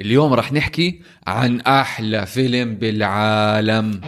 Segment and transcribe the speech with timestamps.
[0.00, 4.00] اليوم رح نحكي عن أحلى فيلم بالعالم.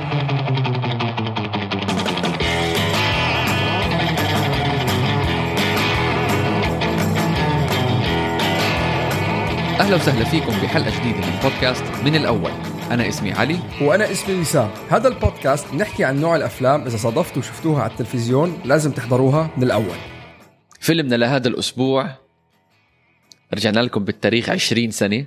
[9.80, 12.50] أهلا وسهلا فيكم بحلقة جديدة من بودكاست من الأول.
[12.90, 13.58] أنا اسمي علي.
[13.80, 18.90] وأنا اسمي وسام هذا البودكاست نحكي عن نوع الأفلام إذا صادفتوا وشفتوها على التلفزيون لازم
[18.90, 19.96] تحضروها من الأول.
[20.80, 22.10] فيلمنا لهذا الأسبوع
[23.54, 25.24] رجعنا لكم بالتاريخ 20 سنة.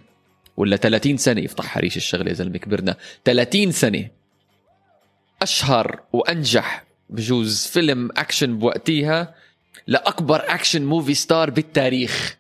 [0.58, 2.96] ولا 30 سنة يفتح حريش الشغلة يا زلمة كبرنا
[3.26, 4.08] 30 سنة
[5.42, 9.36] أشهر وأنجح بجوز فيلم أكشن بوقتيها
[9.88, 12.38] لأكبر action movie star بالتاريخ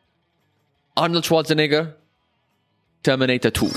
[0.98, 1.88] أرنولد شوارزنيجر
[3.04, 3.72] Terminator 2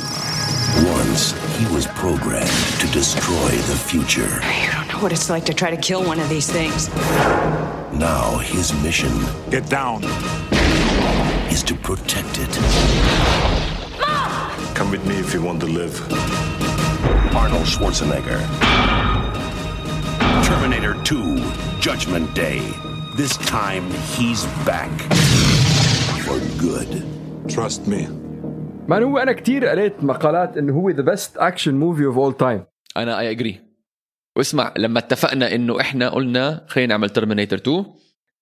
[1.01, 4.33] Once, he was programmed to destroy the future.
[4.63, 6.89] You don't know what it's like to try to kill one of these things.
[8.09, 9.13] Now, his mission
[9.51, 10.01] Get down.
[11.55, 12.53] is to protect it.
[14.91, 15.95] Come with me if you want to live.
[17.41, 18.41] Arnold Schwarzenegger.
[20.49, 22.59] Terminator 2, Judgment Day.
[23.17, 23.85] This time,
[24.17, 24.91] he's back.
[26.25, 26.91] For good.
[27.49, 28.09] Trust me.
[28.89, 32.65] مان هو أنا كتير قريت مقالات إنه هو ذا بيست اكشن موفي اوف اول تايم
[32.97, 33.61] أنا اي اجري
[34.37, 37.85] واسمع لما اتفقنا إنه إحنا قلنا خلينا نعمل Terminator 2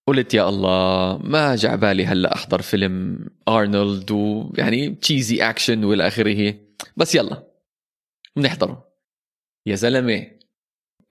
[0.08, 6.54] قلت يا الله ما جا بالي هلا أحضر فيلم ارنولد ويعني cheesy action والى اخره
[6.96, 7.42] بس يلا
[8.36, 8.88] بنحضره.
[9.66, 10.26] يا زلمة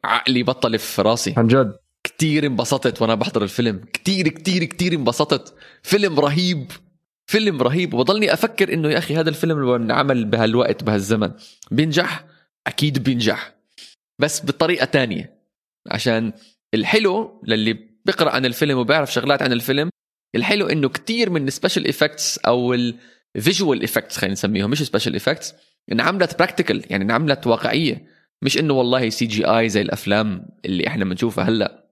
[0.03, 1.33] عقلي بطل في راسي.
[1.37, 3.85] عن جد؟ كتير انبسطت وأنا بحضر الفيلم.
[3.93, 5.55] كتير كتير كتير انبسطت.
[5.83, 6.71] فيلم رهيب
[7.27, 7.93] فيلم رهيب.
[7.93, 11.31] وبضلني أفكر إنه يا أخي هذا الفيلم لو انعمل بهالوقت بهالزمن.
[11.71, 12.25] بينجح؟
[12.67, 13.55] أكيد بينجح.
[14.19, 15.37] بس بطريقة تانية.
[15.87, 16.33] عشان
[16.73, 19.89] الحلو للي بيقرأ عن الفيلم وبيعرف شغلات عن الفيلم.
[20.35, 22.73] الحلو إنه كتير من ال special effects أو
[23.35, 25.53] ال visual effects خلينا نسميهم مش special effects
[25.91, 28.07] انعملت practical يعني انعملت واقعية.
[28.41, 31.89] مش إنه والله CGI زي الأفلام اللي إحنا بنشوفها هلأ.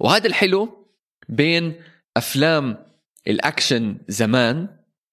[0.00, 0.86] وهذا الحلو
[1.28, 1.74] بين
[2.16, 2.86] أفلام
[3.28, 4.68] الأكشن زمان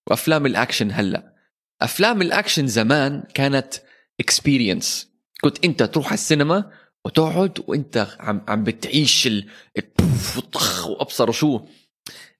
[0.07, 1.33] وأفلام الأكشن هلأ.
[1.81, 3.73] أفلام الأكشن زمان كانت
[4.19, 5.07] experience
[5.41, 6.71] كنت أنت تروح على السينما
[7.07, 9.45] وتقعد وانت عم عم بتعيش ال
[9.77, 11.61] البوف والطخ وأبصر شو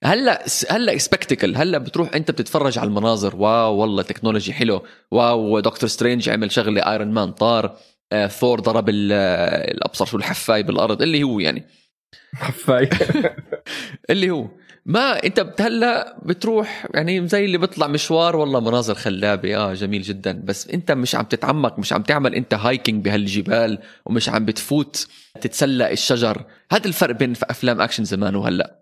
[0.04, 3.36] هلأ هلأ spectacle هلأ بتروح انت بتتفرج على المناظر.
[3.36, 4.82] wow والله technology حلو.
[5.10, 7.76] wow دكتور سترينج عمل شغلة ايرون مان طار.
[8.12, 9.12] آه، ثور ضرب ال-
[9.74, 11.02] الأبصر شو الحفاي بالأرض.
[11.02, 11.66] اللي هو يعني.
[12.34, 12.88] حفاي
[14.10, 14.48] اللي هو.
[14.86, 20.42] ما انت هلا بتروح يعني زي اللي بيطلع مشوار والله مناظر خلابة آه جميل جدا.
[20.44, 25.08] بس انت مش عم تتعمق مش عم تعمل انت hiking بهالجبال ومش عم بتفوت
[25.40, 26.44] تتسلق الشجر.
[26.72, 28.78] هذا الفرق بين أفلام أكشن زمان وهلأ.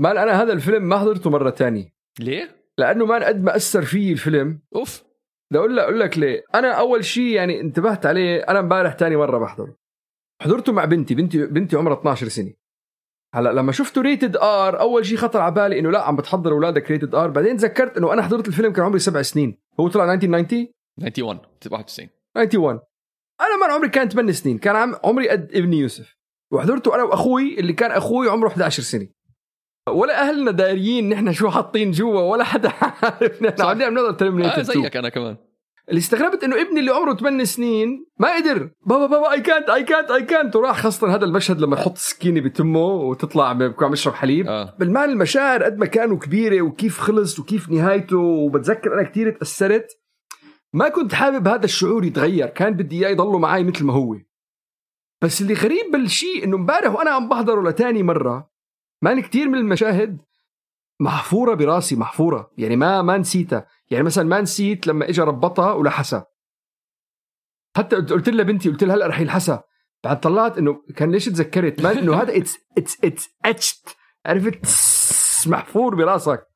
[0.00, 1.94] man أنا هذا الفيلم ما حضرته مرة تانية.
[2.20, 4.60] ليه؟ لأنه man قد ما أثر فيه الفيلم.
[4.76, 5.02] أوف.
[5.50, 6.44] بدي أقول لك أقول لك ليه.
[6.54, 9.76] أنا أول شيء يعني انتبهت عليه أنا امبارح تاني مرة بحضره.
[10.42, 12.52] حضرته مع بنتي بنتي بنتي عمرها 12 سنة.
[13.34, 16.90] هلا لما شفته rated R أول شيء خطر على بالي إنه لا عم بتحضر أولادك
[16.90, 17.30] rated R.
[17.30, 19.58] بعدين تذكرت إنه أنا حضرت الفيلم كان عمري سبع سنين.
[19.80, 20.68] هو طلع 1990
[20.98, 22.80] 91 91 91
[23.40, 26.16] أنا من عمري كان 8 سنين كان عم عمري قد ابني يوسف.
[26.52, 29.08] وحضرته أنا وأخوي اللي كان أخوي عمره 11 سنة.
[29.88, 32.72] ولا أهلنا داريين نحن شو حاطين جوا ولا حدا
[33.02, 35.36] عارف نحن عم آه Terminator زيك أنا كمان.
[35.88, 38.70] اللي استغربت إنه ابني اللي عمره 8 سنين ما قدر.
[38.86, 42.40] بابا بابا اي كانت اي كانت اي كانت وراح خاصة هذا المشهد لما يحط السكينه
[42.40, 44.46] بتمه وتطلع بكون عم يشرب حليب.
[44.48, 44.76] آه.
[44.78, 49.86] بالمعنى المشاعر قد ما كانوا كبيرة وكيف خلص وكيف نهايته وبتذكر أنا كثير تأثرت.
[50.72, 52.46] ما كنت حابب هذا الشعور يتغير.
[52.46, 54.16] كان بدي إياه يضله معي مثل ما هو.
[55.22, 58.50] بس اللي غريب بالشيء إنه امبارح وأنا عم بحضره لتاني مرة
[59.02, 60.18] مان كثير من المشاهد
[61.00, 62.50] محفورة براسي محفورة.
[62.58, 63.66] يعني ما ما نسيتها.
[63.90, 66.26] يعني مثلا ما نسيت لما اجى ربطها ولحسها
[67.76, 69.64] حتى قلت- لها بنتي قلت لها هلأ رح يلحسها
[70.04, 73.96] بعد طلعت إنه كان ليش تذكرت؟ man إنه هذا it's it's it's etched
[74.26, 74.66] عرفت؟
[75.50, 76.46] محفور براسك.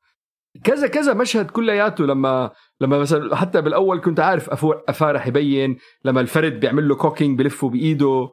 [0.63, 2.51] كذا كذا مشهد كلياته لما
[2.81, 7.69] لما مثلا حتى بالأول كنت عارف أفا رح يبين لما الفرد بيعمل له cocking بلفه
[7.69, 8.29] بإيده.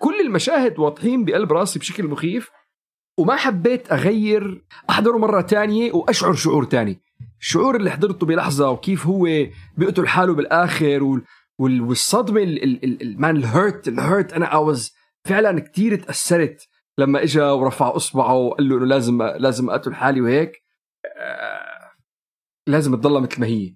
[0.00, 2.50] كل المشاهد واضحين بقلب راسي بشكل مخيف.
[3.18, 7.02] وما حبيت أغير أحضره مرة تانية وأشعر شعور تاني.
[7.42, 9.24] الشعور اللي حضرته بلحظة وكيف هو
[9.76, 11.22] بيقتل حاله بالآخر وال
[11.58, 14.92] وال- والصدمة ال- ال- ال- ال- مان الهرت الهرت أنا اواز
[15.24, 16.68] فعلا كتير تأثرت
[16.98, 20.52] لما اجى ورفع إصبعه وقال له إنه لازم لازم أقتل حالي وهيك.
[21.16, 21.90] آه،
[22.66, 23.74] لازم تضلها مثل ما هي.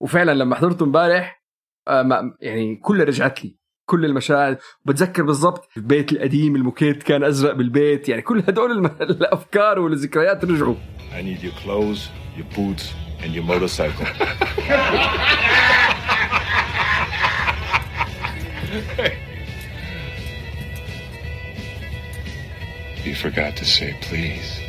[0.00, 1.42] وفعلا لما حضرته امبارح
[1.88, 3.58] آه، يعني كلها رجعت لي.
[3.88, 4.56] كل المشاعر.
[4.84, 8.08] بتذكر بالضبط البيت القديم الموكيت كان أزرق بالبيت.
[8.08, 10.74] يعني كل هدول الأفكار والذكريات رجعوا.
[11.12, 12.00] I need your clothes,
[12.36, 12.92] your boots,
[13.22, 14.06] and your motorcycle.
[23.04, 24.60] you forgot to say please.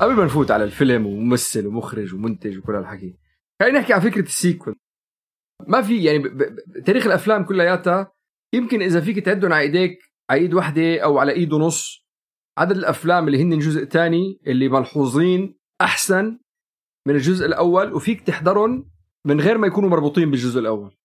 [0.00, 3.16] قبل ما نفوت على الفيلم وممثل ومخرج ومنتج وكل هالحكي
[3.60, 4.76] خلينا نحكي على فكرة السيكول
[5.68, 6.22] ما في يعني ب...
[6.22, 6.84] ب...
[6.86, 8.12] تاريخ الأفلام كلياتها
[8.52, 9.98] يمكن إذا فيك تعدهم على إيديك
[10.30, 12.01] على إيد واحدة أو على إيد ونص
[12.58, 16.38] عدد الأفلام اللي هن جزء تاني اللي ملحوظين أحسن
[17.06, 18.90] من الجزء الأول وفيك تحضرهم
[19.26, 20.96] من غير ما يكونوا مربوطين بالجزء الأول.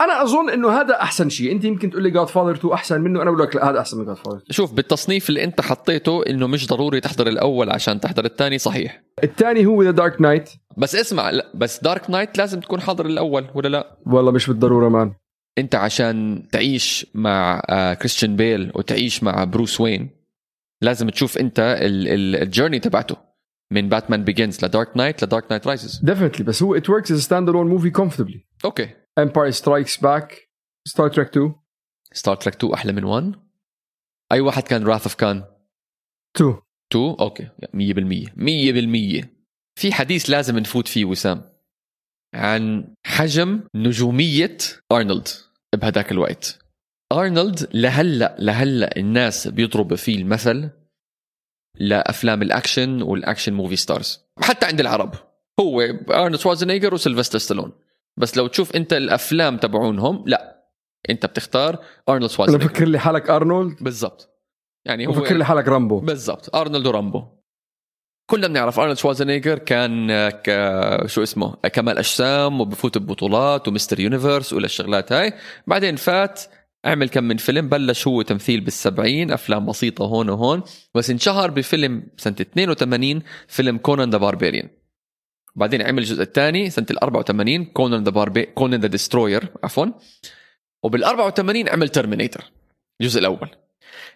[0.00, 1.52] أنا أظن إنه هذا أحسن شيء.
[1.52, 3.98] أنت يمكن تقول لي جاد فاذر 2 أحسن منه أنا بقول لك لا هذا أحسن
[3.98, 8.24] من جاد فاذر شوف بالتصنيف اللي أنت حطيته إنه مش ضروري تحضر الأول عشان تحضر
[8.24, 9.02] الثاني صحيح.
[9.24, 13.46] الثاني هو ذا دارك نايت بس اسمع لا بس Dark Knight لازم تكون حاضر الأول
[13.54, 15.12] ولا لا؟ والله مش بالضرورة man.
[15.58, 20.21] أنت عشان تعيش مع آه، كريستيان بيل وتعيش مع بروس وين
[20.82, 23.32] لازم تشوف انت ال journey تبعته.
[23.72, 27.12] من Batman Begins ل Dark Knight ل Dark Knight Rises definitely بس هو it works
[27.12, 30.50] as standalone movie comfortably okay Empire Strikes Back
[30.88, 31.54] Star Trek 2
[32.12, 33.34] Star Trek 2 أحلى من 1
[34.32, 35.44] أي واحد كان Wrath of Khan
[36.36, 36.60] 2
[36.92, 39.26] 2 okay 100% 100%
[39.74, 41.52] في حديث لازم نفوت فيه وسام.
[42.34, 44.58] عن حجم نجومية
[44.92, 45.28] أرنولد
[45.74, 46.58] بهداك الوقت.
[47.12, 50.70] أرنولد لهلأ لهلأ الناس بيضربوا فيه المثل
[51.78, 55.14] لأفلام الأكشن وال action movie stars حتى عند العرب.
[55.60, 55.80] هو
[56.10, 57.72] أرنولد شوارزنيجر وسيلفستر ستالون.
[58.16, 60.64] بس لو تشوف أنت الأفلام تبعونهم لا.
[61.10, 64.28] أنت بتختار أرنولد أنا شوارزنيجر بفكر لي حالك أرنولد؟ بالضبط.
[64.86, 66.00] يعني هو وفكر لي حالك رامبو.
[66.00, 66.56] بالضبط.
[66.56, 67.24] أرنولد ورامبو.
[68.30, 70.50] كلنا بنعرف أرنولد شوازنيجر كان ك...
[71.06, 74.00] شو اسمه كمال أجسام وبفوت ببطولات و Mr.
[74.00, 75.32] Universe ولا الشغلات هاي.
[75.66, 76.42] بعدين فات
[76.84, 80.62] عمل كم من فيلم بلش هو تمثيل بالسبعين أفلام بسيطة هون وهون
[80.94, 84.68] بس انشهر بفيلم سنة 82 فيلم Conan the Barbarian.
[85.56, 89.86] بعدين عمل الجزء الثاني سنة ال 84 Conan the Barbar Conan the Destroyer عفوا.
[90.82, 92.52] وبال 84 عمل Terminator
[93.00, 93.48] الجزء الأول.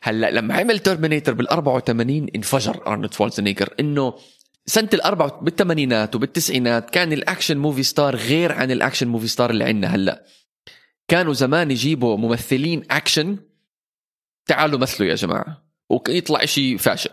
[0.02, 4.14] هلأ لما عمل Terminator بال 84 انفجر أرنولد شوارزنيجر إنه
[4.66, 9.50] سنة الأربعة بالثمانينات وبالتسعينات كان ال action movie star غير عن ال action movie star
[9.50, 10.24] اللي عندنا هلأ.
[11.08, 13.36] كانوا زمان يجيبوا ممثلين أكشن
[14.46, 15.62] تعالوا مثلوا يا جماعة.
[15.90, 17.10] ويطلع شيء فاشل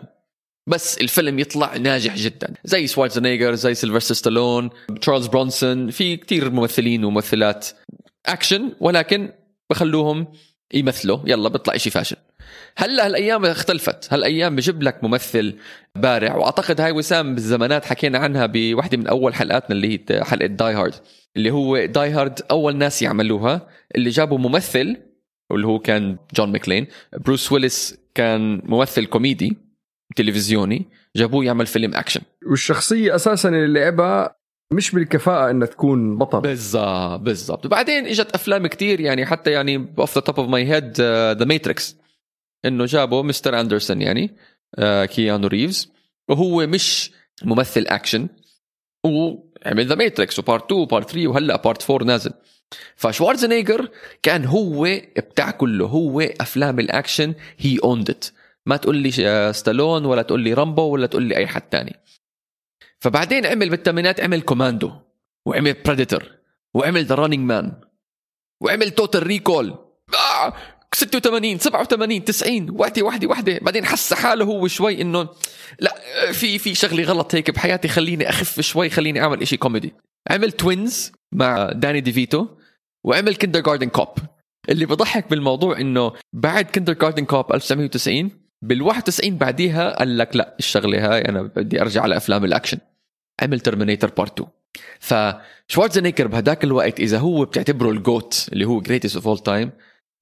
[0.66, 2.54] بس الفيلم يطلع ناجح جدا.
[2.64, 4.70] زي شوارزنيجر زي سيلفستر ستالون
[5.00, 7.68] تشارلز برونسون في كتير ممثلين وممثلات
[8.26, 9.32] أكشن ولكن
[9.70, 10.32] بخلوهم
[10.74, 11.18] يمثلوا.
[11.26, 12.16] يلا بيطلع شيء فاشل
[12.78, 14.12] هلا هالايام اختلفت.
[14.12, 15.54] هالايام بجيب لك ممثل
[15.94, 20.74] بارع واعتقد هاي وسام بالزمانات حكينا عنها بوحدة من أول حلقاتنا اللي هي حلقة Die
[20.74, 20.94] Hard
[21.36, 24.96] اللي هو Die Hard أول ناس يعملوها اللي جابوا ممثل
[25.50, 29.56] واللي هو كان جون ماكلين بروس ويلس كان ممثل كوميدي
[30.16, 30.86] تلفزيوني
[31.16, 34.36] جابوه يعمل فيلم اكشن والشخصية أساسا اللي لعبها
[34.72, 37.66] مش بالكفاءة إنها تكون بطل بالضبط بالضبط.
[37.66, 41.00] وبعدين إجت أفلام كتير يعني حتى يعني off the top of my head
[41.38, 41.96] The Matrix
[42.64, 43.60] إنه جابوا Mr.
[43.60, 44.36] أندرسون يعني
[44.78, 45.92] آه كيانو ريفز.
[46.28, 47.10] وهو مش
[47.42, 48.28] ممثل أكشن.
[49.04, 52.32] وعمل The Matrix و part 2 و part 3 وهلأ part 4 نازل.
[52.96, 53.88] فشوارزنيجر
[54.22, 58.24] كان هو بتاع كله هو أفلام الأكشن he owned it
[58.66, 61.96] ما تقول لي آه، ستالون ولا تقول لي رامبو ولا تقول لي أي حد تاني.
[63.00, 64.92] فبعدين عمل بالثمانينات عمل Commando
[65.46, 66.32] وعمل Predator
[66.74, 67.80] وعمل The Running Man
[68.60, 69.74] وعمل Total Recall
[70.14, 70.54] آه
[70.94, 75.28] 86 87 90 وحده وحده وحده بعدين حس حاله هو شوي إنه
[75.80, 75.94] لا
[76.32, 79.92] في في شغلة غلط هيك بحياتي خليني أخف شوي خليني أعمل إشي كوميدي.
[80.30, 82.46] عمل Twins مع داني ديفيتو
[83.04, 84.08] وعمل Kindergarten Cop
[84.68, 88.30] اللي بضحك بالموضوع إنه بعد Kindergarten Cop 1990
[88.62, 92.78] بال 91 بعديها قال لك لا الشغلة هاي أنا بدي أرجع على أفلام الأكشن.
[93.42, 94.50] عمل Terminator part 2
[95.68, 99.70] فشوارزنيجر بهداك الوقت إذا هو بتعتبره ال GOAT اللي هو greatest of all time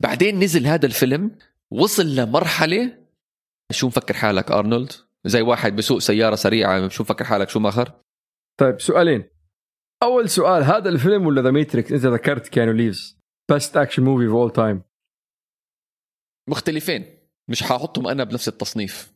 [0.02, 1.38] بعدين نزل هذا الفيلم
[1.71, 2.99] وصل لمرحلة
[3.73, 4.92] شو مفكر حالك أرنولد؟
[5.25, 7.92] زي واحد بسوق سيارة سريعة شو مفكر حالك؟ شو مأخر؟
[8.61, 9.25] طيب سؤالين.
[10.02, 13.18] أول سؤال هذا الفيلم ولا The Matrix انت ذكرت كيانو ريفز.
[13.50, 14.82] best action movie of all time
[16.50, 17.18] مختلفين.
[17.50, 19.12] مش حاحطهم أنا بنفس التصنيف.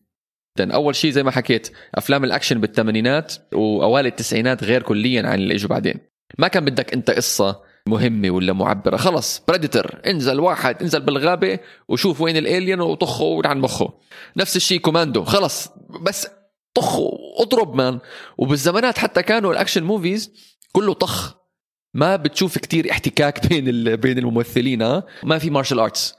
[0.59, 5.55] لأن أول شيء زي ما حكيت أفلام الأكشن بالثمانينات وأوائل التسعينات غير كليا عن اللي
[5.55, 6.01] إجوا بعدين.
[6.39, 8.97] ما كان بدك أنت قصة مهمة ولا معبرة.
[8.97, 13.93] خلص Predator انزل واحد انزل بالغابة وشوف وين ال alien وطخه عن مخه.
[14.37, 15.69] نفس الشيء Commando خلص
[16.03, 16.29] بس
[16.75, 16.97] طخ
[17.41, 17.99] اضرب man
[18.39, 20.31] وبالزمانات حتى كانوا ال action movies
[20.73, 21.35] كله طخ.
[21.95, 26.15] ما بتشوف كتير احتكاك بين بين الممثلين ها؟ ما في مارشال ارتس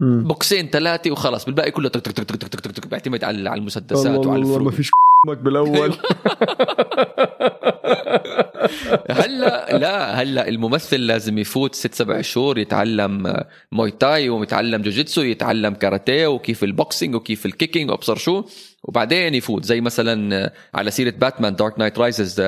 [0.00, 4.26] بوكسين ثلاثة وخلص بالباقي كله تك تك تك تك تك تك تك بيعتمد على المسدسات
[4.26, 4.90] وعلى الله ما فيش
[5.28, 5.94] أمك بالأول.
[9.20, 13.34] هلا لا هلا الممثل لازم يفوت ست سبع شهور يتعلم
[13.72, 18.44] Muay Thai ويتعلم jiu-jitsu يتعلم كاراتيه وكيف ال boxing وكيف ال kicking وأبصر شو
[18.84, 19.64] وبعدين يفوت.
[19.64, 22.40] زي مثلا على سيرة باتمان Dark Knight Rises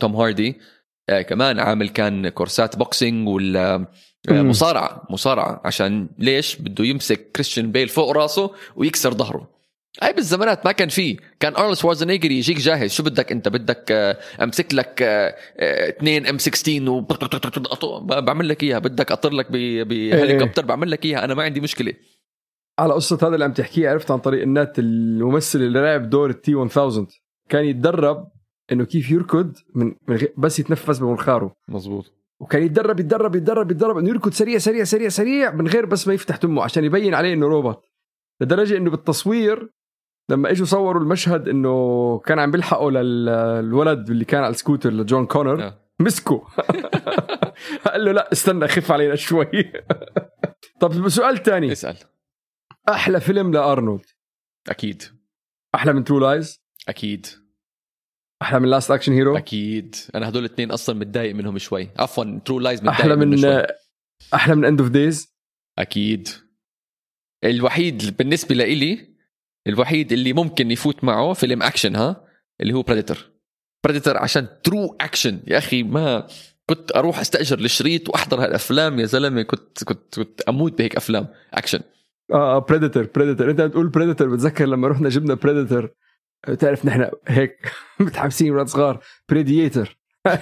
[0.00, 0.60] توم هاردي.
[1.08, 4.42] آه، كمان عامل كان كورسات boxing ولا آه،.
[4.42, 5.60] مصارعة مصارعة.
[5.64, 9.51] عشان ليش؟ بده يمسك كريستيان بيل فوق راسه ويكسر ظهره.
[10.00, 12.90] هاي بالزمانات ما كان فيه كان أرنولد شوارزنيجر يجيك جاهز.
[12.90, 17.00] شو بدك أنت؟ بدك آه، أمسك لك آه، آه، اثنين M 16 و
[18.00, 18.78] بعمل لك إياها.
[18.78, 21.24] بدك أطر لك بهليكوبتر بعمل لك إياها.
[21.24, 21.92] أنا ما عندي مشكلة.
[22.78, 26.41] على قصة هذا اللي عم تحكيه عرفت عن طريق النت الممثل اللي لعب دور ال
[26.41, 26.78] T 1000
[27.48, 28.28] كان يتدرب
[28.72, 34.08] إنه كيف يركض من, من بس يتنفس بمنخاره مزبوط وكان يتدرب يتدرب يتدرب يتدرب إنه
[34.08, 37.46] يركض سريع سريع سريع سريع من غير بس ما يفتح تمه عشان يبين عليه إنه
[37.46, 37.84] روبوت.
[38.40, 39.70] لدرجة إنه بالتصوير
[40.28, 45.62] لما إجوا صوروا المشهد إنه كان عم بيلحقوا للولد اللي كان على السكوتر لجون كونر
[45.62, 45.82] آه.
[46.00, 46.38] مسكه.
[47.86, 49.72] قال له لا استنى خف علينا شوي.
[50.80, 51.72] طب سؤال تاني.
[51.72, 51.96] اسأل.
[52.88, 54.04] أحلى فيلم لأرنولد؟
[54.68, 55.02] أكيد.
[55.74, 57.26] أحلى من True Lies أكيد.
[58.42, 59.96] أحلى من Last Action Hero أكيد.
[60.14, 61.88] أنا هدول الاثنين أصلا متضايق منهم شوي.
[61.98, 63.66] عفوا True Lies متضايق أحلى من شوي.
[64.34, 65.34] أحلى من End of Days
[65.78, 66.28] أكيد.
[67.44, 69.11] الوحيد بالنسبة لإلي
[69.66, 72.24] الوحيد اللي ممكن يفوت معه فيلم اكشن ها؟
[72.60, 73.30] اللي هو Predator
[73.84, 76.26] Predator عشان true action يا أخي ما
[76.66, 79.42] كنت أروح أستأجر الشريط وأحضر هالأفلام يا زلمة.
[79.42, 81.26] كنت كنت كنت أموت بهيك أفلام.
[81.54, 81.80] اكشن
[82.32, 85.90] آه Predator Predator أنت بتقول Predator بتذكر لما رحنا جبنا Predator
[86.48, 89.00] بتعرف نحن هيك متحمسين ولاد صغار.
[89.28, 89.98] Predator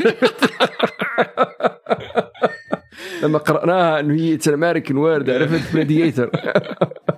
[3.23, 6.31] لما قرأناها إنه هي it's American word عرفت؟ Predator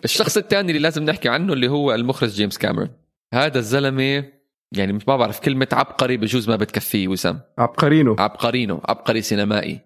[0.04, 2.88] الشخص الثاني اللي لازم نحكي عنه اللي هو المخرج جيمس كاميرون.
[3.34, 4.24] هذا الزلمة
[4.72, 7.40] يعني مش ما بعرف كلمة عبقري بجوز ما بتكفيه وسام.
[7.58, 8.16] عبقرينه.
[8.18, 9.80] عبقرينو عبقري سينمائي.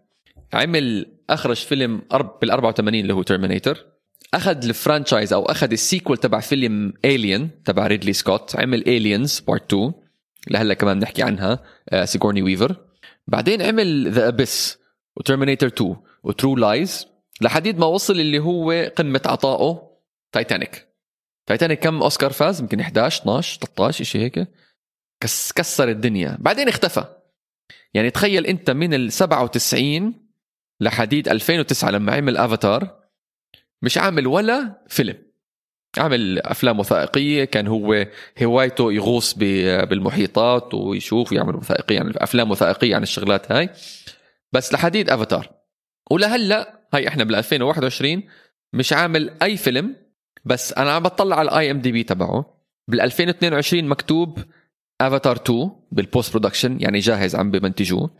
[0.52, 3.86] عمل أخرج فيلم أرب بال 84 اللي هو Terminator
[4.34, 9.40] أخذ ال franchise أو أخذ ال sequel تبع فيلم Alien تبع ريدلي سكوت عمل Aliens
[9.40, 9.92] part 2
[10.50, 12.76] لهلا كمان بنحكي عنها آه، سيغورني ويفر
[13.26, 14.78] بعدين عمل The Abyss
[15.16, 17.06] و Terminator 2 و True Lies
[17.40, 19.93] لحديد ما وصل اللي هو قمة عطائه.
[20.34, 20.88] Titanic
[21.46, 24.48] Titanic كم أوسكار فاز؟ يمكن 11 12 13 شيء هيك.
[25.20, 26.36] كس كسر الدنيا.
[26.40, 27.04] بعدين اختفى.
[27.94, 30.14] يعني تخيل أنت من ال 97
[30.80, 33.04] لحديد 2009 لما عمل افاتار
[33.82, 35.16] مش عامل ولا فيلم.
[35.98, 38.06] عامل أفلام وثائقية كان هو
[38.42, 43.70] هوايته يغوص بالمحيطات ويشوف ويعمل وثائقية عن أفلام وثائقية عن الشغلات هاي.
[44.52, 45.50] بس لحديد افاتار
[46.10, 48.22] ولهلأ هاي إحنا بال 2021
[48.72, 50.03] مش عامل أي فيلم
[50.44, 52.54] بس أنا عم بطلع على ال IMDb تبعه.
[52.88, 54.38] بال 2022 مكتوب
[55.00, 58.10] افاتار 2 بال post production يعني جاهز عم بمنتجوه.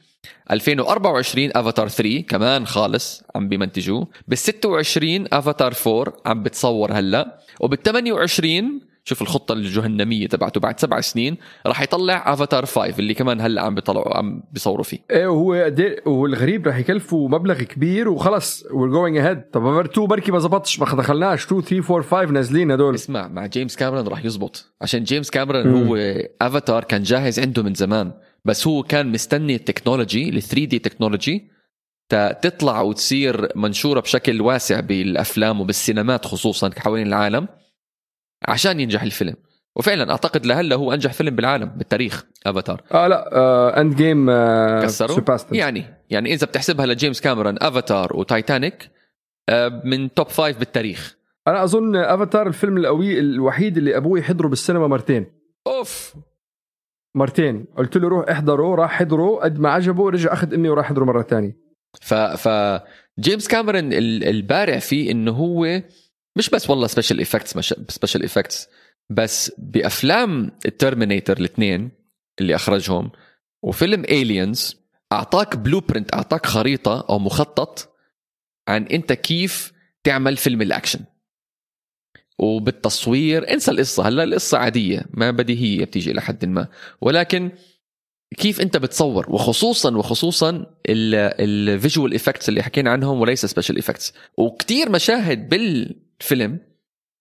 [0.50, 4.08] 2024 افاتار 3 كمان خالص عم بمنتجوه.
[4.28, 7.38] بال 26 افاتار 4 عم بتصور هلا.
[7.60, 13.40] وبال 28 شوف الخطة الجهنمية تبعته بعد سبع سنين راح يطلع افاتار 5 اللي كمان
[13.40, 14.98] هلأ عم بيطلعوا عم بيصوروا فيه.
[15.10, 15.72] إيه وهو
[16.06, 20.80] والغريب رح يكلفوا مبلغ كبير وخلص we're going ahead طب افاتار 2 بركي ما زبطش
[20.80, 21.44] ما دخلناش.
[21.44, 22.94] 2 3 4 5 نازلين هدول.
[22.94, 24.74] اسمع مع جيمس كاميرون راح يزبط.
[24.82, 25.86] عشان جيمس كاميرون.
[25.86, 25.96] هو
[26.40, 28.12] افاتار كان جاهز عنده من زمان
[28.44, 31.50] بس هو كان مستني ال technology ال 3D technology
[32.42, 37.48] تطلع وتصير منشورة بشكل واسع بالأفلام وبالسينمات خصوصا حوالين العالم.
[38.48, 39.34] عشان ينجح الفيلم.
[39.76, 44.82] وفعلا أعتقد لهلأ هو أنجح فيلم بالعالم بالتاريخ افاتار آه لا آه end game آه
[44.82, 45.36] كسروا.
[45.52, 48.90] يعني يعني إذا بتحسبها لجيمس كاميرون Avatar و Titanic
[49.48, 51.16] آه، من top five بالتاريخ.
[51.48, 55.26] أنا أظن افاتار الفيلم القوي الوحيد اللي أبوي حضره بالسينما مرتين.
[55.66, 56.14] أوف!
[57.14, 57.64] مرتين.
[57.76, 61.22] قلت له روح احضره راح حضره قد ما عجبه رجع أخذ امي وراح حضره مرة
[61.22, 61.56] ثانية.
[62.00, 62.48] ف ف
[63.18, 65.82] جيمس كاميرون ال- البارع فيه إنه هو
[66.36, 68.68] مش بس والله special effects special effects
[69.10, 71.90] بس بأفلام ال Terminator الاثنين
[72.40, 73.10] اللي أخرجهم
[73.62, 74.76] وفيلم Aliens
[75.12, 77.94] أعطاك blueprint أعطاك خريطة أو مخطط
[78.68, 79.72] عن أنت كيف
[80.04, 81.00] تعمل فيلم الأكشن.
[82.38, 86.68] وبالتصوير انسى القصة هلا القصة عادية ما بديهية بتيجي إلى حد ما.
[87.00, 87.50] ولكن
[88.38, 94.90] كيف أنت بتصور وخصوصا وخصوصا ال visual effects اللي حكينا عنهم وليس special effects وكتير
[94.90, 95.48] مشاهد
[96.18, 96.58] بالفيلم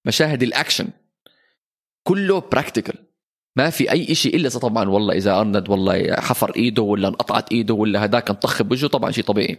[0.05, 0.87] مشاهد الأكشن
[2.03, 2.95] كله practical
[3.55, 7.73] ما في أي شيء إلا طبعا والله إذا ارند والله حفر إيده ولا انقطعت إيده
[7.73, 9.57] ولا هداك انطخ بوجهه طبعا شيء طبيعي.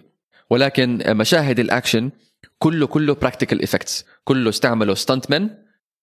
[0.50, 2.10] ولكن مشاهد الأكشن
[2.58, 5.50] كله كله practical effects كله استعملوا stuntmen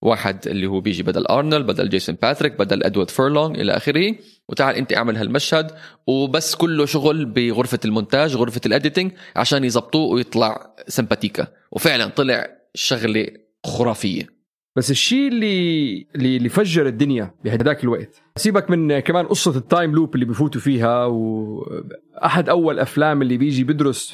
[0.01, 4.15] واحد اللي هو بيجي بدل أرنولد بدل جيسون باتريك بدل إدوارد فيرلونج إلى آخره.
[4.49, 5.71] وتعال أنت أعمل هالمشهد.
[6.07, 11.47] وبس كله شغل بغرفة المونتاج غرفة ال editing عشان يزبطوه ويطلع سمباتيكا.
[11.71, 13.27] وفعلا طلع شغلة
[13.65, 14.41] خرافية.
[14.75, 20.15] بس الشيء اللي اللي فجر الدنيا بهداك الوقت سيبك من كمان قصة ال time loop
[20.15, 24.11] اللي بفوتوا فيها وأحد أول أفلام اللي بيجي بدرس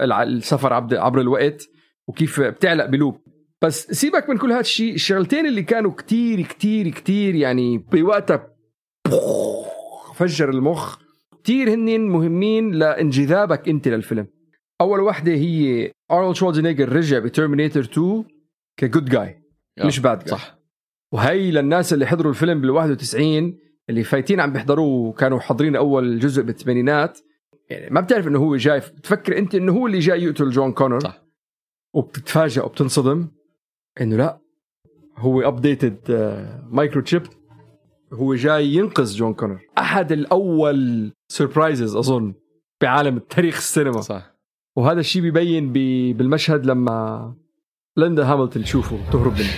[0.00, 1.68] الع- السفر عبر الوقت
[2.08, 3.20] وكيف بتعلق ب loop.
[3.62, 8.54] بس سيبك من كل هذا الشيء الشغلتين اللي كانوا كتير كتير كتير يعني بوقتها
[10.14, 10.98] فجر المخ
[11.42, 14.26] كتير هن مهمين لانجذابك أنت للفيلم.
[14.80, 18.24] أول وحدة هي ارنولد شوارزنيجر رجع ب Terminator 2
[18.76, 19.42] كجود جاي
[19.84, 20.58] مش bad guy صح.
[21.12, 23.58] وهي للناس اللي حضروا الفيلم بال 91
[23.90, 27.18] اللي فايتين عم بيحضروه وكانوا حاضرين أول جزء بالثمانينات.
[27.70, 31.00] يعني ما بتعرف إنه هو جاي بتفكر أنت إنه هو اللي جاي يقتل جون كونر.
[31.00, 31.24] صح.
[31.94, 33.28] وبتتفاجئ وبتنصدم
[34.00, 34.40] إنه لا
[35.16, 35.98] هو updated
[36.70, 37.22] microchip
[38.12, 39.60] هو جاي ينقذ جون كونر.
[39.78, 42.34] أحد الأول surprises أظن
[42.82, 44.00] بعالم تاريخ السينما.
[44.00, 44.37] صح.
[44.78, 47.34] وهذا الشيء بيبين ب- بالمشهد لما
[47.96, 49.52] ليندا هاملتون تشوفه تهرب منه.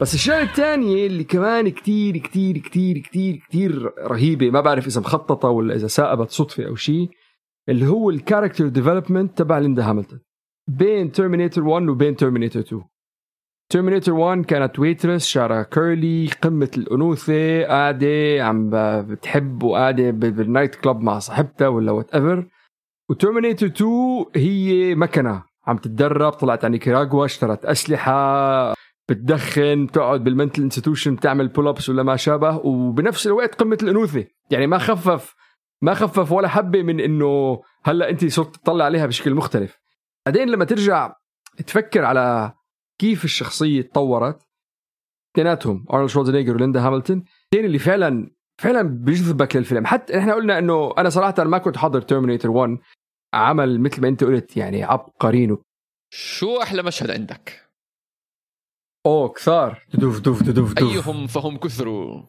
[0.00, 5.48] بس الشغله الثانية اللي كمان كتير كتير كتير كتير كتير رهيبة ما بعرف إذا مخططة
[5.48, 7.10] ولا إذا صابت صدفة أو شيء
[7.68, 10.20] اللي هو ال character development تبع ليندا هاملتون.
[10.68, 12.82] بين Terminator 1 وبين Terminator 2
[13.68, 18.70] Terminator 1 كانت waitress شعرها curly قمة الأنوثة قاعدة عم
[19.02, 22.48] بتحب وقاعدة ب- بال night club مع صاحبتها ولا whatever و
[23.10, 28.74] Terminator 2 هي مكنة عم تتدرب طلعت على نيكاراغوا اشترت أسلحة
[29.08, 32.56] بتدخن بتقعد بال mental institution بتعمل pull ups ولا ما شابه.
[32.56, 35.34] وبنفس الوقت قمة الأنوثة يعني ما خفف
[35.82, 39.78] ما خفف ولا حبة من إنه هلأ انت صرت تطلع عليها بشكل مختلف.
[40.26, 41.12] بعدين لما ترجع
[41.66, 42.52] تفكر على
[43.00, 44.42] كيف الشخصية تطورت؟
[45.34, 47.16] اثنيناتهم أرنولد شوارزنيجر وليندا هاملتون.
[47.16, 48.30] الاثنين اللي فعلا
[48.60, 49.86] فعلا بيجذبك للفيلم.
[49.86, 52.78] حتى إحنا قلنا إنه أنا صراحة ما كنت حاضر Terminator 1
[53.34, 55.56] عمل مثل ما أنت قلت يعني عبقري
[56.10, 57.70] شو أحلى مشهد عندك؟
[59.06, 59.86] أوه كثار.
[59.94, 62.22] دف دف دف دف أيهم فهم كثروا.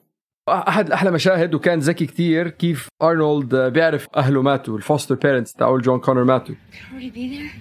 [0.49, 5.99] أحد أحلى مشاهد وكان ذكي كتير كيف أرنولد بيعرف أهله ماتوا الفوستر بيرنتس تاعول جون
[5.99, 6.56] كونر ماتوا.
[6.56, 7.51] Already be there?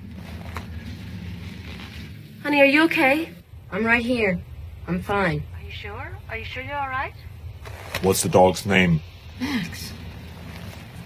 [2.44, 3.30] Honey, are you okay?
[3.72, 4.40] I'm right here.
[4.88, 5.44] I'm fine.
[5.56, 6.08] Are you sure?
[6.30, 7.14] Are you sure you're all right?
[8.02, 9.02] What's the dog's name?
[9.40, 9.92] Max.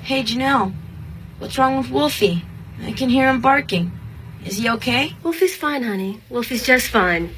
[0.03, 0.73] Hey, Janelle.
[1.39, 2.43] What's wrong with Wolfie?
[2.83, 3.91] I can hear him barking.
[4.45, 5.15] Is he okay?
[5.23, 6.19] Wolfie's fine, honey.
[6.29, 7.29] Wolfie's just fine.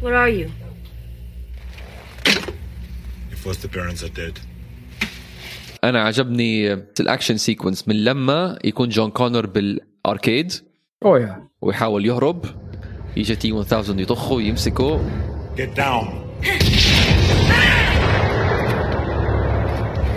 [0.00, 0.50] Where are you?
[3.30, 4.40] Your foster parents are dead.
[5.84, 10.52] انا عجبني الاكشن سيكونس من لما يكون جون كونر بالاركيد
[11.05, 12.45] اوه يا ويحاول يهرب.
[13.17, 15.09] يجي T 1000 يطخه ويمسكه.
[15.57, 16.05] Get down.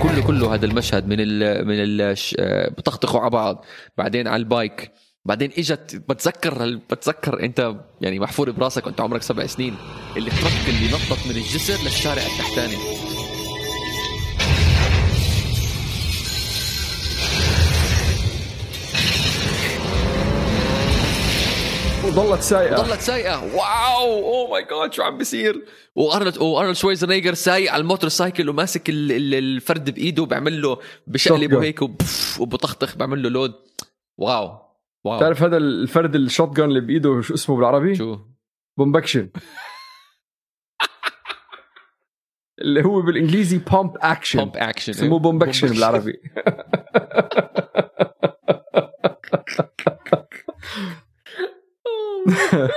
[0.02, 2.16] كله كله هذا المشهد من ال من ال
[2.78, 3.64] بطخطخوا على بعض.
[3.98, 4.92] بعدين على ال bike.
[5.24, 9.76] بعدين اجت بتذكر بتذكر أنت يعني محفور براسك وأنت عمرك سبع سنين.
[10.16, 12.76] اللي ال truck اللي نطت من الجسر للشارع التحتاني.
[22.16, 24.24] وضلت سايقه ضلت سايقه wow.
[24.24, 25.64] Oh my God شو عم بيصير؟
[25.96, 31.62] وارنولد وأرنولد شويزنيجر سايق على ال motorcycle وماسك ال- ال- الفرد بإيده وبيعمل له بشقلبه.
[31.62, 31.82] هيك
[32.40, 33.54] وبطخطخ بيعمل له load
[34.18, 34.58] wow.
[35.04, 35.20] Wow.
[35.20, 38.18] تعرف هذا الفرد ال shotgun اللي بإيده شو اسمه بالعربي؟ شو؟
[38.78, 39.28] بومبكشن
[42.62, 46.20] اللي هو بالإنجليزي pump action pump action اسمه بومبكشن بالعربي.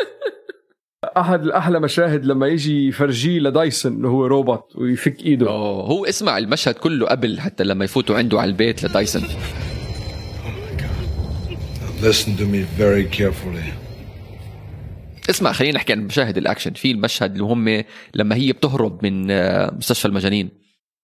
[1.17, 5.49] احد الأحلى مشاهد لما يجي يفرجيه لدايسون انه هو روبوت ويفك إيده.
[5.49, 9.25] أوه، هو اسمع المشهد كله قبل حتى لما يفوتوا عنده على البيت لدايسون Now
[12.08, 13.73] listen to me very carefully.
[15.29, 16.73] اسمع خلينا نحكي عن مشاهد الأكشن.
[16.73, 17.84] في المشهد اللي هم
[18.15, 20.49] لما هي بتهرب من آه، مستشفى المجانين.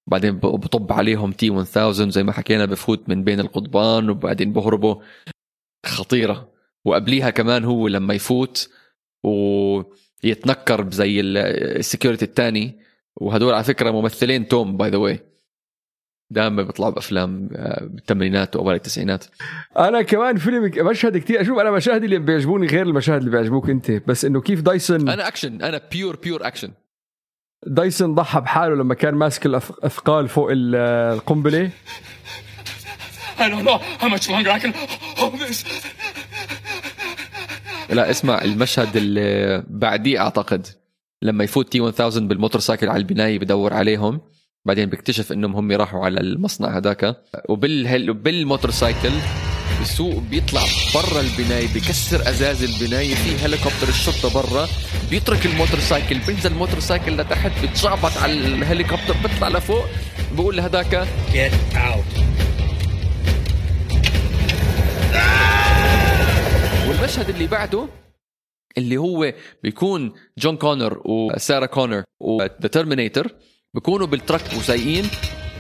[0.08, 4.96] بعدين بطب عليهم T 1000 زي ما حكينا بفوت من بين القضبان وبعدين بهربوا.
[5.86, 6.51] خطيرة.
[6.86, 8.70] وقبليها كمان هو لما يفوت
[9.24, 11.38] ويتنكر زي ال-
[11.78, 12.80] ال security الثاني
[13.16, 15.20] وهدول على فكرة ممثلين توم by the way
[16.30, 19.26] دائما بيطلعوا بأفلام آه، بالثمانينات وأوائل التسعينات.
[19.78, 21.42] أنا كمان فيلم مشهد كتير.
[21.42, 23.92] أشوف أنا مشاهد اللي بيعجبوني غير المشاهد اللي بيعجبوك أنت.
[23.92, 26.72] بس إنه كيف دايسون أنا اكشن أنا pure pure action
[27.68, 30.76] دايسون ضحى بحاله لما كان ماسك الأثقال فوق ال-
[31.16, 31.70] القنبلة.
[33.40, 34.74] I don't know how much longer I can
[35.20, 35.66] hold this.
[37.92, 40.68] لا اسمع المشهد اللي بعديه أعتقد
[41.22, 44.22] لما يفوت T 1000 بال motorcycle على البناية بدور عليهم
[44.66, 47.16] بعدين بيكتشف إنهم هم راحوا على المصنع هذاك
[47.50, 49.12] وبالهل بال motorcycle
[49.82, 50.62] بسوق بيطلع
[50.94, 54.68] برا البناية بكسر أزاز البناية في هليكوبتر الشرطة برا
[55.10, 59.86] بيترك ال motorcycle بينزل ال motorcycle لتحت بتشعبط على الهليكوبتر بيطلع لفوق
[60.36, 62.22] بقول لهداك Get out.
[67.02, 67.88] والمشهد اللي بعده
[68.78, 69.34] اللي هو
[69.64, 73.36] بيكون جون كونر وسارة كونر و the Terminator
[73.74, 75.06] بيكونوا بال truck وسايقين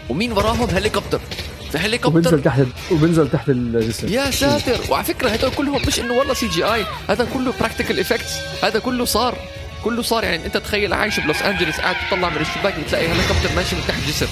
[0.10, 4.92] ومين وراهم؟ هليكوبتر في وبنزل هليكوبتر تحت وبنزل تحت الجسم يا ساتر!
[4.92, 9.36] وعلى فكرة هدول كلهم مش إنه والله CGI هذا كله practical effects هذا كله صار
[9.84, 10.24] كله صار.
[10.24, 14.08] يعني أنت تخيل عايش بلوس انجلوس قاعد تطلع من الشباك بتلاقي هليكوبتر ماشي من تحت
[14.08, 14.28] جسر.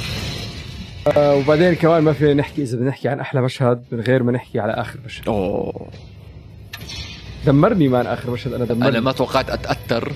[1.18, 4.32] آه، وبعدين كمان ما فينا نحكي إذا بدنا نحكي عن أحلى مشهد من غير ما
[4.32, 5.28] نحكي على آخر مشهد.
[5.28, 5.92] أوه.
[7.46, 8.90] دمرني man آخر مشهد أنا دمرني.
[8.90, 10.14] أنا ما توقعت أتأثر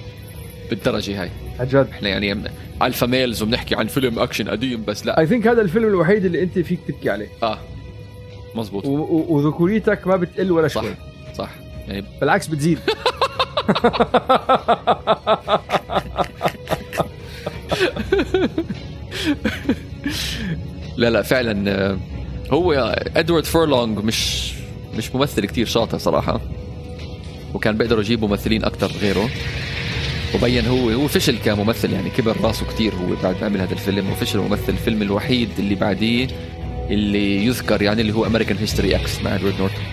[0.70, 1.30] بالدرجة هاي.
[1.60, 2.52] عن إحنا يعني
[2.82, 5.20] alpha males وبنحكي عن فيلم أكشن قديم بس لا.
[5.20, 7.28] I think هذا الفيلم الوحيد اللي أنت فيك تبكي عليه.
[7.44, 7.58] آه.
[8.56, 10.82] مزبوط وذكوريتك ما بتقل ولا صح.
[10.82, 10.96] شوي.
[11.38, 11.50] صح.
[11.88, 12.80] يعني بالعكس بتزيد.
[20.98, 21.98] لا لا فعلا آه،
[22.52, 24.54] هو إدوارد فورلونج مش
[24.98, 26.42] مش ممثل كتير شاطر صراحة.
[27.54, 29.30] وكان بيقدروا يجيبوا ممثلين أكثر غيره.
[30.36, 34.12] وبين هو هو فشل كممثل يعني كبر راسه كتير هو بعد ما عمل هذا الفيلم
[34.12, 36.28] وفشل ممثل الفيلم الوحيد اللي بعديه
[36.90, 39.84] اللي يذكر يعني اللي هو American History X مع ادوارد نورتون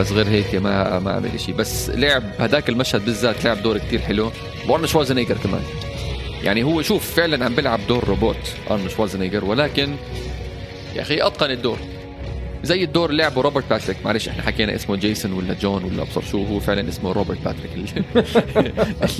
[0.00, 4.00] بس غير هيك ما ما عمل شيء بس لعب هذاك المشهد بالذات لعب دور كتير
[4.00, 4.32] حلو.
[4.68, 5.62] وأرن شوازنيجر كمان.
[6.42, 8.36] يعني هو شوف فعلا عم بيلعب دور روبوت
[8.70, 9.96] أرن شوازنيجر ولكن
[10.96, 11.78] يا أخي أتقن الدور.
[12.66, 13.96] زي الدور اللي لعبه روبرت باتريك.
[14.04, 18.04] معلش إحنا حكينا اسمه جيسون ولا جون ولا أبصر شو هو فعلا اسمه روبرت باتريك.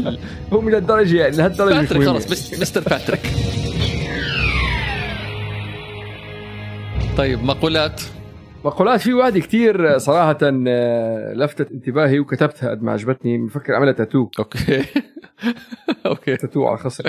[0.53, 3.21] هو من الدرجه يعني لهالدرجة باتريك خلص Mis- Mister باتريك.
[7.17, 8.01] طيب مقولات؟
[8.65, 13.39] مقولات في واحدة كتير صراحة آه، لفتت انتباهي وكتبتها قد ما عجبتني.
[13.39, 14.85] بفكر أعملها tattoo okay.
[16.07, 16.37] Okay.
[16.37, 17.05] Tattoo على خصر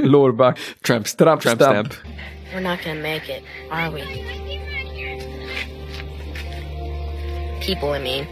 [0.00, 1.40] I'll be back ترامب ترامب.
[1.40, 1.86] ستامب
[2.54, 3.42] We're not gonna make it,
[3.72, 4.53] are we?
[7.66, 8.24] People, I mean.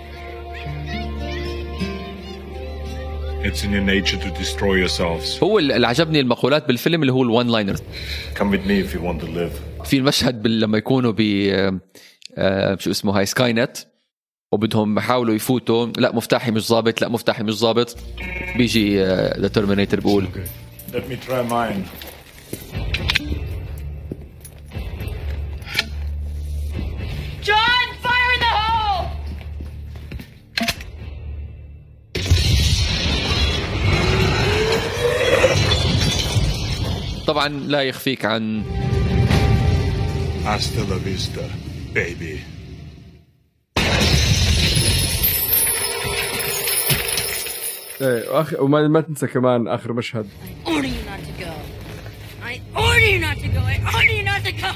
[3.48, 5.42] It's in your nature to destroy yourselves.
[5.42, 7.76] هو اللي عجبني المقولات بالفيلم اللي هو ال one liner
[8.34, 9.84] Come with me if you want to live.
[9.84, 11.20] في المشهد بال- لما يكونوا ب
[12.38, 13.76] آه، شو اسمه هاي Skynet
[14.52, 17.96] وبدهم يحاولوا يفوتوا لا مفتاحي مش ظابط لا مفتاحي مش ظابط
[18.56, 19.02] بيجي
[19.38, 20.26] ذا ترمينيتر بيقول
[20.92, 21.82] Let me try mine.
[37.26, 38.62] طبعا لا يخفيك عن
[40.44, 41.44] la vista,
[41.94, 42.38] baby.
[48.02, 50.26] إيه وآخر وما ما تنسى كمان اخر مشهد
[50.64, 51.52] Order you not to go.
[52.42, 53.60] I order you not to go.
[53.60, 54.72] I order you not to go.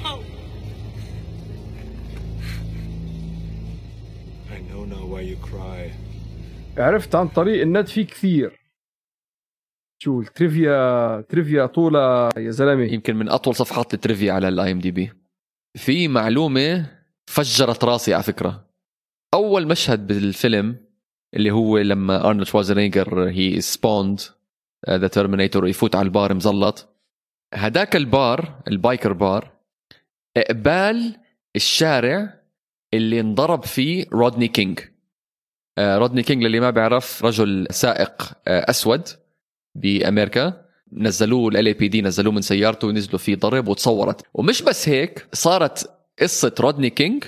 [4.55, 5.93] I know now why you cry.
[6.79, 8.66] عرفت عن طريق النت في كثير
[9.99, 12.85] شو ال trivia trivia طولها يا زلمة.
[12.85, 15.13] يمكن من أطول صفحات ال trivia على ال IMDb
[15.77, 16.87] في معلومة
[17.27, 18.67] فجرت راسي على فكرة.
[19.35, 20.77] أول مشهد بالفيلم
[21.35, 24.21] اللي هو لما أرنولد شوازنيجر he spawned
[24.91, 26.89] the Terminator يفوت على البار مزلط.
[27.55, 29.53] هداك البار ال biker bar
[30.49, 31.17] قبال
[31.57, 32.41] الشارع
[32.95, 34.81] اللي انضرب فيه رودني كينج.
[35.79, 39.09] آه، رودني كينج للي ما بيعرف رجل سائق آه، أسود.
[39.81, 44.23] بأمريكا نزلوه ال PD نزلوه من سيارته ونزلوا فيه ضرب وتصورت.
[44.35, 47.25] ومش بس هيك صارت قصة رودني كينج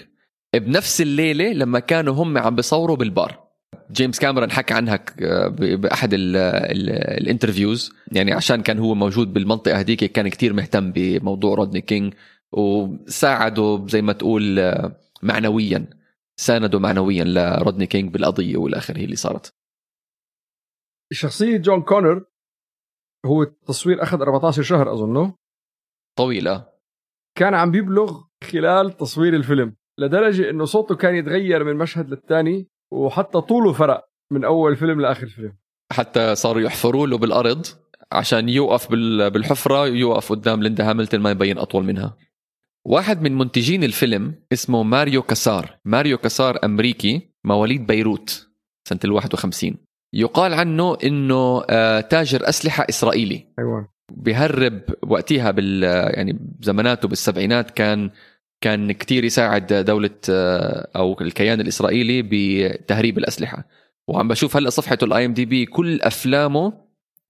[0.54, 3.48] بنفس الليلة لما كانوا هم عم بيصوروا بالبار.
[3.92, 5.04] جيمس كاميرون حكى عنها
[5.48, 6.90] بأحد ال- ال-
[7.22, 7.92] ال interviews.
[8.12, 12.14] يعني عشان كان هو موجود بالمنطقة هذيك كان كتير مهتم بموضوع رودني كينج
[12.52, 15.86] وساعده زي ما تقول آه، معنويا
[16.36, 19.54] ساندوا معنويا لرودني كينج بالقضية والآخر هي اللي صارت.
[21.12, 22.24] شخصية جون كونر
[23.26, 25.34] هو التصوير أخذ 14 شهر أظنه.
[26.18, 26.66] طويلة.
[27.38, 28.20] كان عم بيبلغ
[28.52, 34.44] خلال تصوير الفيلم لدرجة إنه صوته كان يتغير من مشهد للتاني وحتى طوله فرق من
[34.44, 35.56] أول فيلم لآخر فيلم.
[35.92, 37.66] حتى صاروا يحفروا له بالأرض
[38.12, 42.16] عشان يوقف بال- بالحفرة يوقف قدام ليندا هاملتون ما يبين أطول منها.
[42.86, 45.78] واحد من منتجين الفيلم اسمه ماريو كاسار.
[45.84, 48.48] ماريو كاسار أمريكي مواليد بيروت
[48.88, 49.76] سنة ال 51
[50.12, 53.46] يقال عنه إنه آه، تاجر أسلحة إسرائيلي.
[53.58, 53.88] أيوه.
[54.12, 55.82] بيهرب وقتها بال
[56.16, 58.10] يعني بزماناته بالسبعينات كان
[58.60, 63.64] كان كتير يساعد دولة آه، أو الكيان الإسرائيلي بتهريب الأسلحة.
[64.08, 66.72] وعم بشوف هلأ صفحته ال IMDb كل أفلامه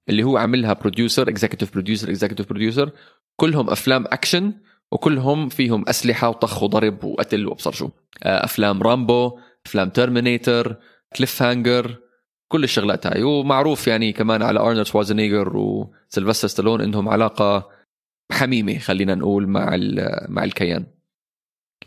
[0.08, 2.90] اللي هو عاملها producer executive producer executive producer
[3.36, 4.52] كلهم أفلام أكشن
[4.92, 7.88] وكلهم فيهم أسلحة وطخ وضرب وقتل وأبصر شو.
[8.22, 10.76] آه، أفلام رامبو أفلام Terminator
[11.16, 11.96] Cliffhanger
[12.48, 13.22] كل الشغلات هاي.
[13.22, 17.68] ومعروف يعني كمان على أرنولد شوازنيجر وسيلفستر ستالون إنهم علاقة
[18.32, 19.76] حميمة خلينا نقول مع
[20.28, 20.86] مع الكيان.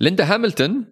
[0.01, 0.85] ليندا هاملتون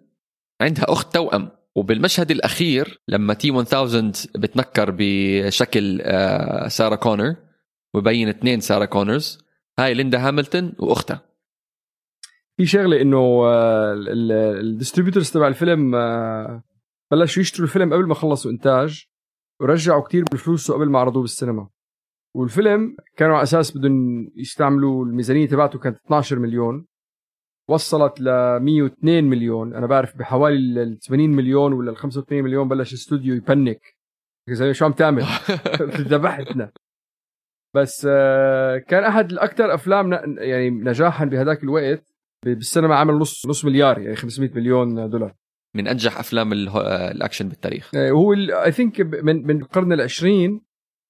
[0.60, 7.36] عندها أخت توأم وبالمشهد الأخير لما T 1000 بتنكر بشكل آه، ساره كونر
[7.94, 9.38] وبين اثنين ساره كونرز
[9.78, 11.22] هاي ليندا هاملتون وأختها.
[12.56, 13.94] في شغلة إنه آه،
[14.60, 16.62] ال distributors تبع الفيلم آه،
[17.10, 19.09] بلشوا يشتروا الفيلم قبل ما خلصوا إنتاج.
[19.60, 21.68] ورجعوا كتير بالفلوس قبل ما عرضوه بالسينما.
[22.36, 26.86] والفيلم كانوا على أساس بدهم يستعملوا الميزانية تبعته كانت 12 مليون
[27.68, 28.24] وصلت ل
[28.60, 29.74] 102 مليون.
[29.74, 33.96] أنا بعرف بحوالي ال 80 مليون ولا ال 85 مليون بلش الاستوديو يبنك.
[34.50, 35.22] زي شو عم تعمل؟
[36.12, 36.72] ذبحتنا.
[37.74, 43.98] بس آه، كان أحد الاكثر أفلام يعني نجاحا بهذاك الوقت بالسينما عمل نص نص مليار
[43.98, 45.34] يعني 500 مليون دولار.
[45.76, 47.90] من أنجح أفلام ال- آه، الأكشن بالتاريخ.
[47.94, 50.60] آه، هو I think من من القرن العشرين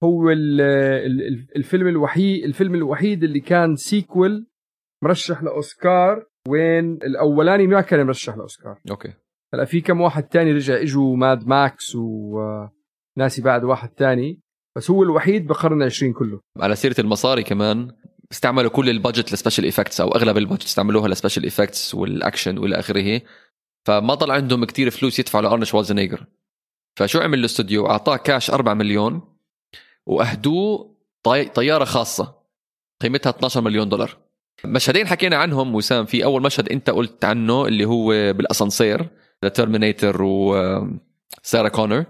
[0.04, 4.46] هو ال- ال- ال- الفيلم الوحيد الفيلم الوحيد اللي كان sequel
[5.04, 8.78] مرشح لأوسكار وين الأولاني ما كان مرشح لأوسكار.
[8.90, 9.12] okay.
[9.54, 14.40] هلا في كم واحد تاني رجع إجوا Mad Max وناسي بعد واحد تاني
[14.76, 16.40] بس هو الوحيد بالقرن العشرين كله.
[16.58, 17.90] على سيرة المصاري كمان
[18.32, 21.94] استعملوا كل ال budget ل special effects أو أغلب ال budget استعملوها ل special effects
[21.94, 23.20] والأكشن والى آخره.
[23.84, 26.24] فما ضل عندهم كتير فلوس يدفعوا لأرن شوازنيجر
[26.96, 29.22] فشو عمل الاستوديو؟ أعطاه كاش 4 مليون
[30.06, 31.44] وأهدوه طي...
[31.44, 32.34] طيارة خاصة.
[33.02, 34.16] قيمتها 12 مليون دولار.
[34.64, 39.08] مشهدين حكينا عنهم وسام في أول مشهد أنت قلت عنه اللي هو بالأسانسير
[39.42, 42.04] ل Terminator وسارة كونر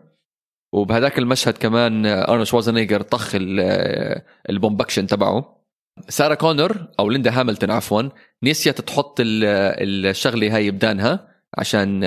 [0.73, 5.61] وبهذاك المشهد كمان ارنولد شوازنيجر طخ ال- ال pump action تبعه.
[6.09, 8.03] سارة كونر أو ليندا هاملتون عفوا
[8.43, 11.30] نسيت تحط ال- الشغلة هاي بدانها.
[11.59, 12.05] عشان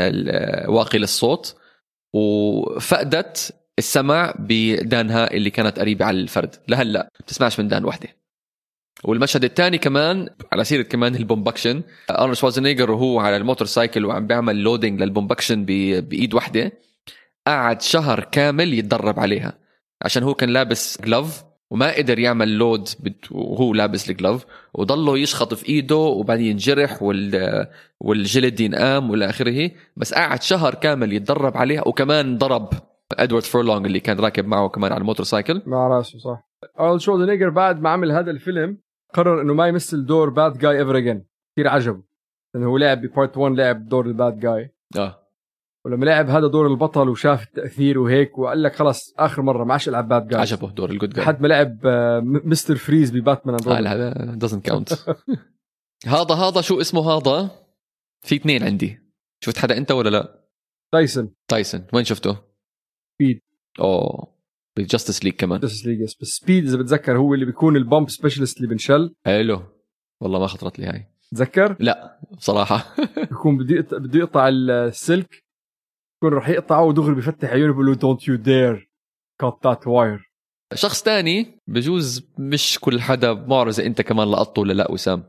[0.67, 1.55] واقي للصوت
[2.13, 6.55] وفقدت السمع بدانها اللي كانت قريبة على الفرد.
[6.67, 8.09] لهلأ بتسمعش من دان وحدة.
[9.03, 14.05] والمشهد الثاني كمان على سيرة كمان ال pump action أرنولد شوازنيجر وهو على ال motorcycle
[14.05, 16.71] وعم بيعمل loading لل pump action بإيد وحدة
[17.47, 19.53] قعد شهر كامل يتدرب عليها.
[20.01, 22.89] عشان هو كان لابس glove وما قدر يعمل load
[23.31, 27.67] وهو لابس ال glove وضله يشخط في إيده وبعدين ينجرح وال
[27.99, 29.71] والجلد ينقام والى آخره.
[29.97, 32.69] بس قعد شهر كامل يتدرب عليها وكمان ضرب
[33.13, 35.61] إدوارد فورلونج اللي كان راكب معه كمان على ال motorcycle.
[35.65, 36.49] مع راسه صح.
[36.79, 38.77] أرنولد شوزنيجر بعد ما عمل هذا الفيلم
[39.13, 42.03] قرر إنه ما يمثل دور bad guy ever again كثير عجبه.
[42.53, 45.22] لأنه هو لعب ب part 1 لعب دور ال bad guy آه.
[45.85, 49.89] ولما لعب هذا دور البطل وشاف التأثير وهيك وقال لك خلص آخر مرة ما عادش
[49.89, 52.75] العب bad guy عجبه دور الجود جاي لحد ما لعب آه، Mr.
[52.75, 54.97] Freeze بباتمان and هذا doesn't count.
[56.05, 57.49] هذا هذا شو اسمه هذا؟
[58.21, 58.99] في اثنين عندي.
[59.43, 60.43] شفت حدا انت ولا لا؟
[60.91, 61.33] تايسون.
[61.47, 61.85] تايسون.
[61.93, 62.37] وين شفته؟
[63.15, 63.39] Speed
[63.79, 64.33] أوه.
[64.77, 65.59] بال Justice League كمان.
[65.59, 69.61] Justice League بس Speed إذا بتذكر هو اللي بيكون ال bomb specialist اللي بنشل حلو.
[70.21, 71.07] والله ما خطرت لي هاي.
[71.31, 72.95] تذكر؟ لا بصراحة.
[73.17, 75.42] بيكون بده يقطع بده يقطع السلك
[76.23, 78.89] بيكون رح يقطعه ودغري بيفتح عيونه بيقول له don't you dare
[79.39, 80.31] cut that wire
[80.73, 85.23] شخص تاني بجوز مش كل حدا ما بعرف إذا أنت كمان لقطته ولا لا وسام.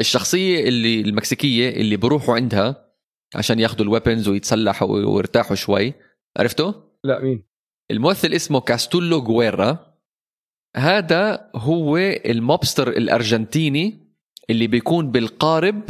[0.00, 2.92] الشخصية اللي المكسيكية اللي بروحوا عندها
[3.34, 5.94] عشان ياخذوا ال weapons ويتسلحوا ويرتاحوا شوي.
[6.36, 7.44] عرفته؟ لا مين؟
[7.90, 9.96] الممثل اسمه كاستولو جويرا
[10.76, 14.14] هذا هو ال mobster الأرجنتيني
[14.50, 15.82] اللي بيكون بالقارب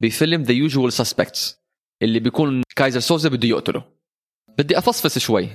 [0.00, 1.65] بفيلم The Usual Suspects
[2.02, 3.84] اللي بيكون كايزر سوزا بده يقتله.
[4.58, 5.48] بدي أفصفص شوي.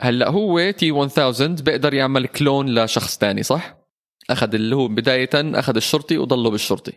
[0.00, 3.76] هلأ هو T 1000 بيقدر يعمل clone لشخص تاني صح؟
[4.30, 6.92] أخذ اللي هو بداية أخذ الشرطي وضله بالشرطي.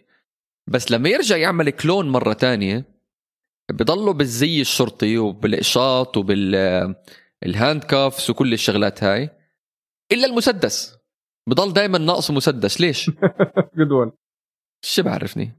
[0.67, 2.85] بس لما يرجع يعمل clone مرة تانية
[3.71, 6.55] بضله بالزي الشرطي وبالقشاط وبال
[7.43, 9.29] handcuffs وكل الشغلات هاي
[10.11, 10.97] إلا المسدس.
[11.49, 12.81] بضل دائما ناقصه مسدس.
[12.81, 13.09] ليش؟
[13.77, 14.11] Good one
[14.81, 15.51] شو بعرفني؟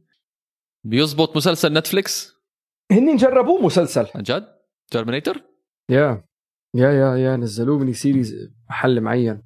[0.85, 2.36] بيزبط مسلسل Netflix
[2.93, 4.07] هن جربوه مسلسل.
[4.15, 4.57] عن جد؟
[4.91, 5.43] Terminator؟
[5.91, 6.25] Yeah
[6.75, 8.35] Yeah yeah yeah نزلوه mini series
[8.71, 9.43] محل معين.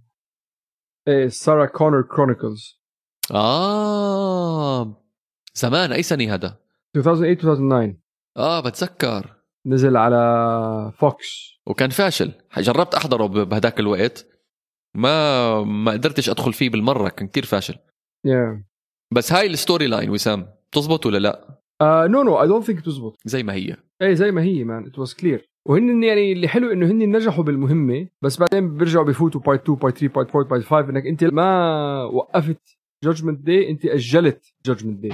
[1.08, 2.80] إيه Sarah Connor Chronicles
[3.34, 5.04] آه.
[5.54, 6.58] زمان أي سنة هذا؟
[6.96, 7.96] 2008 2009
[8.36, 9.36] آه بتذكر.
[9.66, 12.32] نزل على Fox وكان فاشل.
[12.58, 14.26] جربت أحضره بهداك الوقت.
[14.94, 17.74] ما ما قدرتش أدخل فيه بالمرة كان كتير فاشل.
[18.26, 18.62] Yeah.
[19.12, 23.18] بس هاي ال story line وسام بتزبط ولا لا؟ No no I don't think تزبط
[23.24, 23.76] زي ما هي.
[24.02, 27.44] إيه زي ما هي man it was clear وهن يعني اللي حلو إنه هن نجحوا
[27.44, 31.24] بالمهمة بس بعدين بيرجعوا بفوتوا part 2 part 3 part 4 part 5 إنك أنت
[31.24, 35.10] ما وقفت Judgment Day أنت أجلت Judgment Day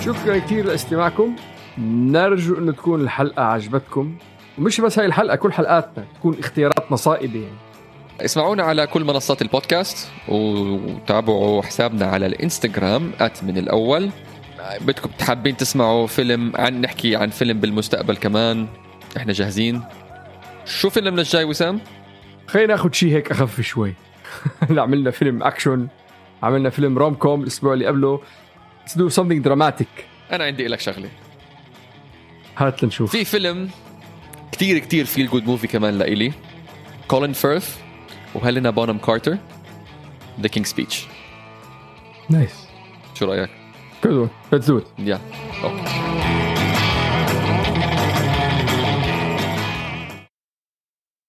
[0.00, 1.36] شكرا كثير لاستماعكم.
[1.78, 4.18] نرجو إنه تكون الحلقة عجبتكم.
[4.58, 7.71] ومش بس هاي الحلقة كل حلقاتنا تكون اختياراتنا صائبه يعني.
[8.20, 14.10] اسمعونا على كل منصات البودكاست وتابعوا حسابنا على الانستغرام at من الأول.
[14.80, 18.66] بدكم حابين تسمعوا فيلم عن نحكي عن فيلم بالمستقبل كمان.
[19.16, 19.82] إحنا جاهزين.
[20.64, 21.80] شو فيلمنا الجاي وسام؟
[22.46, 23.94] خلينا ناخذ شيء هيك أخف شوي.
[24.70, 25.88] عملنا فيلم أكشن.
[26.42, 28.20] عملنا فيلم rom com الأسبوع اللي قبله.
[28.86, 30.04] Let's do something dramatic.
[30.32, 31.08] أنا عندي لك شغلة.
[32.56, 33.10] هات لنشوف.
[33.10, 33.70] في فيلم
[34.52, 36.32] كتير كتير feel good movie كمان لإلي.
[37.08, 37.78] كولين فيرث
[38.34, 39.38] وهيلينا بونهام كارتر
[40.40, 41.06] The King's Speech
[42.30, 42.66] nice
[43.14, 43.50] شو رايك؟
[44.02, 44.30] Good one.
[44.54, 44.86] Let's do it.
[44.98, 45.20] Yeah
[45.64, 46.41] okay